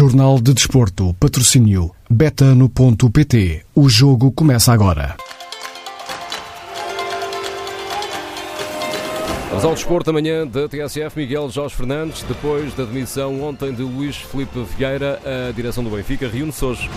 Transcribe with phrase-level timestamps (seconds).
[0.00, 3.66] Jornal de Desporto, patrocínio betano.pt.
[3.74, 5.14] O jogo começa agora.
[9.50, 14.16] Vamos ao desporto amanhã da TSF, Miguel Jorge Fernandes, depois da demissão ontem de Luís
[14.16, 16.88] Felipe Vieira, a direção do Benfica reúne-se hoje.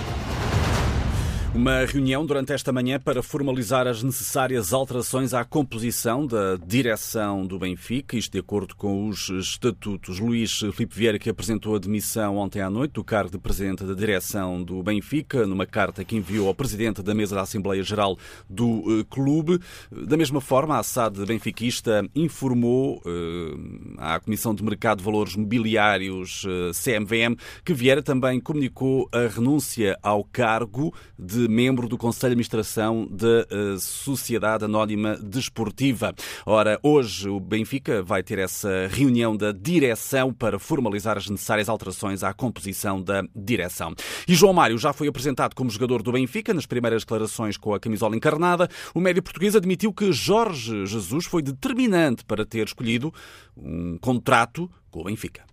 [1.55, 7.59] Uma reunião durante esta manhã para formalizar as necessárias alterações à composição da direção do
[7.59, 10.18] Benfica, isto de acordo com os estatutos.
[10.19, 13.93] Luís Filipe Vieira, que apresentou a demissão ontem à noite do cargo de presidente da
[13.93, 18.17] direção do Benfica, numa carta que enviou ao presidente da mesa da Assembleia Geral
[18.50, 19.59] do eh, clube.
[19.92, 23.54] Da mesma forma, a SAD benfiquista informou eh,
[24.00, 30.00] à Comissão de Mercado de Valores Mobiliários, eh, CMVM, que Vieira também comunicou a renúncia
[30.01, 36.14] ao cargo de membro do Conselho de Administração da uh, Sociedade Anónima Desportiva.
[36.45, 42.23] Ora, hoje o Benfica vai ter essa reunião da direção para formalizar as necessárias alterações
[42.23, 43.94] à composição da direção.
[44.28, 47.80] E João Mário já foi apresentado como jogador do Benfica nas primeiras declarações com a
[47.80, 48.70] camisola encarnada.
[48.94, 53.14] O médio português admitiu que Jorge Jesus foi determinante para ter escolhido
[53.56, 55.53] um contrato com o Benfica.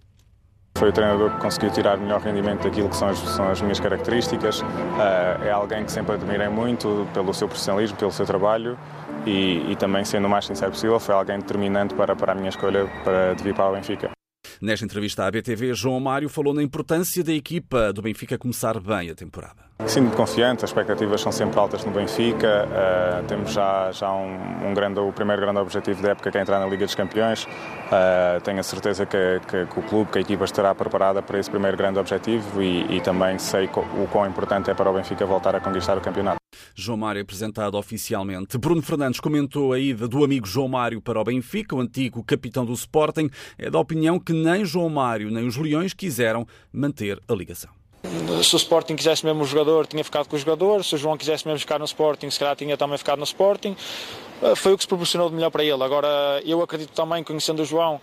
[0.76, 3.60] Foi o treinador que conseguiu tirar o melhor rendimento daquilo que são as, são as
[3.60, 4.60] minhas características.
[4.62, 8.78] Uh, é alguém que sempre admirei muito pelo seu profissionalismo, pelo seu trabalho
[9.26, 12.48] e, e, também, sendo o mais sincero possível, foi alguém determinante para, para a minha
[12.48, 14.10] escolha para, de vir para o Benfica.
[14.60, 19.08] Nesta entrevista à BTV, João Mário falou na importância da equipa do Benfica começar bem
[19.08, 19.70] a temporada.
[19.86, 22.68] Sinto-me confiante, as expectativas são sempre altas no Benfica.
[22.68, 26.42] Uh, temos já, já um, um, grande, o primeiro grande objetivo da época que é
[26.42, 27.44] entrar na Liga dos Campeões.
[27.44, 31.38] Uh, tenho a certeza que, que, que, o clube, que a equipa estará preparada para
[31.38, 35.24] esse primeiro grande objetivo e, e também sei o quão importante é para o Benfica
[35.24, 36.39] voltar a conquistar o campeonato.
[36.74, 38.58] João Mário apresentado oficialmente.
[38.58, 42.64] Bruno Fernandes comentou a ida do amigo João Mário para o Benfica, o antigo capitão
[42.64, 43.30] do Sporting.
[43.58, 47.70] É da opinião que nem João Mário nem os Leões quiseram manter a ligação.
[48.42, 50.82] Se o Sporting quisesse mesmo o jogador, tinha ficado com o jogador.
[50.82, 53.76] Se o João quisesse mesmo ficar no Sporting, se calhar tinha também ficado no Sporting.
[54.42, 55.82] Eh, foi o que se proporcionou de melhor para ele.
[55.82, 58.00] Agora, eu acredito também, conhecendo o João,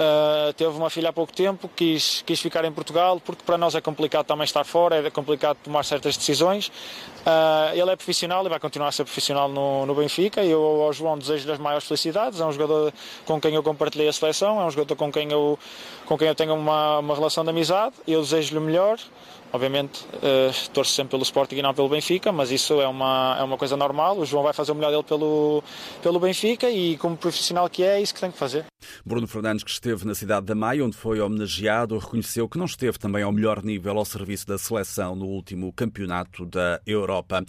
[0.00, 3.74] Uh, teve uma filha há pouco tempo, quis, quis ficar em Portugal, porque para nós
[3.74, 6.68] é complicado também estar fora, é complicado tomar certas decisões.
[6.68, 10.42] Uh, ele é profissional e vai continuar a ser profissional no, no Benfica.
[10.42, 12.40] Eu ao João desejo-lhe as maiores felicidades.
[12.40, 12.94] É um jogador
[13.26, 15.58] com quem eu compartilhei a seleção, é um jogador com quem eu,
[16.06, 17.94] com quem eu tenho uma, uma relação de amizade.
[18.08, 18.98] Eu desejo-lhe o melhor.
[19.52, 23.42] Obviamente, uh, torço sempre pelo Sporting e não pelo Benfica, mas isso é uma, é
[23.42, 24.16] uma coisa normal.
[24.16, 25.62] O João vai fazer o melhor dele pelo,
[26.02, 28.64] pelo Benfica e, como profissional que é, é isso que tem que fazer.
[29.04, 32.98] Bruno Fernandes, que esteve na cidade da Maia, onde foi homenageado, reconheceu que não esteve
[32.98, 37.44] também ao melhor nível ao serviço da seleção no último campeonato da Europa.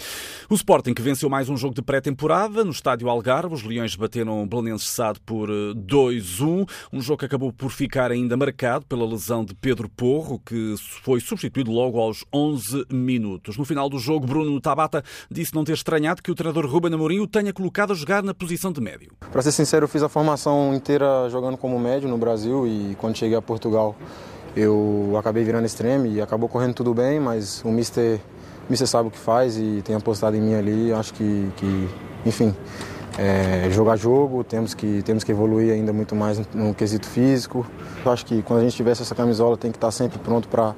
[0.50, 4.44] O Sporting, que venceu mais um jogo de pré-temporada no estádio Algarve, os Leões bateram
[4.44, 9.06] o Belenenses Sade por 2-1, eh, um jogo que acabou por ficar ainda marcado pela
[9.06, 13.58] lesão de Pedro Porro, que foi substituído logo aos 11 minutos.
[13.58, 17.20] No final do jogo, Bruno Tabata disse não ter estranhado que o treinador Ruben Amorim
[17.20, 19.12] o tenha colocado a jogar na posição de médio.
[19.32, 23.18] Para ser sincero, eu fiz a formação inteira jogando como médio no Brasil e quando
[23.18, 23.96] cheguei a Portugal
[24.56, 28.20] eu acabei virando extremo e acabou correndo tudo bem, mas o Mister,
[28.68, 30.92] o Mister sabe o que faz e tem apostado em mim ali.
[30.92, 31.90] Acho que, que
[32.26, 32.54] enfim,
[33.18, 37.66] é, jogar jogo, temos que, temos que evoluir ainda muito mais no, no quesito físico.
[38.06, 40.76] Eu acho que quando a gente tivesse essa camisola tem que estar sempre pronto para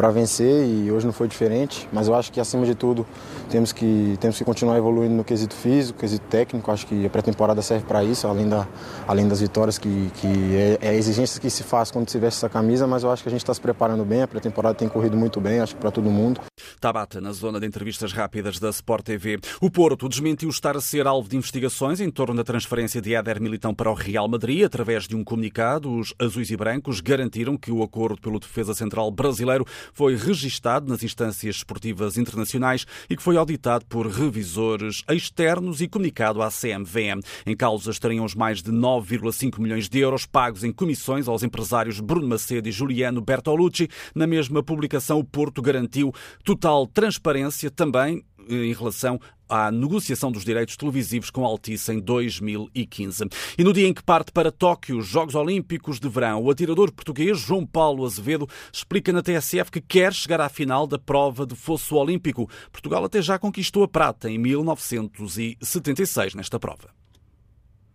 [0.00, 3.06] para vencer e hoje não foi diferente, mas eu acho que acima de tudo
[3.50, 7.60] temos que, temos que continuar evoluindo no quesito físico, quesito técnico, acho que a pré-temporada
[7.60, 8.66] serve para isso, além, da,
[9.06, 12.38] além das vitórias que, que é, é a exigência que se faz quando se veste
[12.38, 14.88] essa camisa, mas eu acho que a gente está se preparando bem, a pré-temporada tem
[14.88, 16.40] corrido muito bem, acho que para todo mundo.
[16.80, 19.38] Tabata, na zona de entrevistas rápidas da Sport TV.
[19.60, 23.38] O Porto desmentiu estar a ser alvo de investigações em torno da transferência de Éder
[23.38, 24.64] Militão para o Real Madrid.
[24.64, 29.10] Através de um comunicado, os azuis e brancos garantiram que o acordo pelo defesa central
[29.10, 35.88] brasileiro foi registado nas instâncias esportivas internacionais e que foi auditado por revisores externos e
[35.88, 37.20] comunicado à CMVM.
[37.46, 42.00] Em causa estariam os mais de 9,5 milhões de euros pagos em comissões aos empresários
[42.00, 43.88] Bruno Macedo e Juliano Bertolucci.
[44.14, 46.12] Na mesma publicação, o Porto garantiu
[46.44, 49.20] total transparência também eh, em relação
[49.50, 53.24] à negociação dos direitos televisivos com a Altice em 2015.
[53.58, 56.92] E no dia em que parte para Tóquio os Jogos Olímpicos de Verão, o atirador
[56.92, 61.56] português João Paulo Azevedo explica na TSF que quer chegar à final da prova de
[61.56, 62.48] fosso olímpico.
[62.70, 66.88] Portugal até já conquistou a prata em 1976 nesta prova.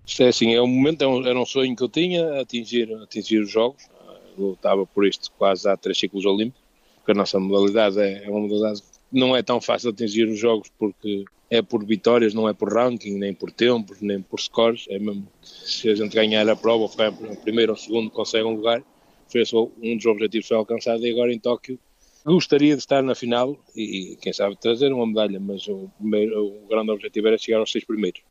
[0.05, 3.39] Isto é assim, é um momento, é era um sonho que eu tinha, atingir, atingir
[3.39, 3.83] os Jogos.
[4.37, 6.65] Eu lutava por isto quase há três ciclos olímpicos
[7.05, 10.39] porque a nossa modalidade é, é uma modalidade que não é tão fácil atingir os
[10.39, 14.85] jogos porque é por vitórias, não é por ranking, nem por tempos, nem por scores,
[14.89, 17.11] é mesmo se a gente ganhar a prova, ficar
[17.43, 18.83] primeiro ou segundo, consegue um lugar,
[19.27, 21.79] foi esse um dos objetivos foi alcançado e agora em Tóquio
[22.33, 26.67] gostaria de estar na final e, quem sabe, trazer uma medalha, mas o, primeiro, o
[26.67, 28.21] grande objetivo era chegar aos seis primeiros.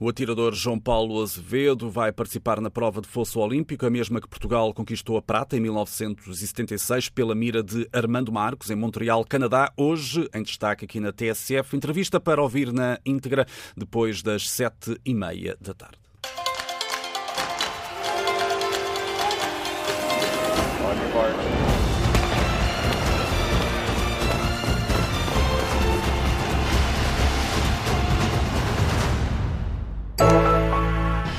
[0.00, 4.28] O atirador João Paulo Azevedo vai participar na prova de fosso olímpico, a mesma que
[4.28, 9.72] Portugal conquistou a prata em 1976 pela mira de Armando Marcos, em Montreal, Canadá.
[9.76, 15.14] Hoje, em destaque aqui na TSF, entrevista para ouvir na íntegra depois das sete e
[15.14, 16.03] meia da tarde.